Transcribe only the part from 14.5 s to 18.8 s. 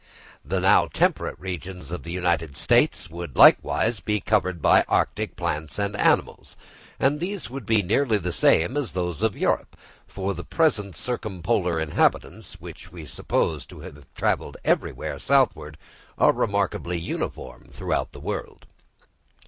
everywhere travelled southward, are remarkably uniform round the world.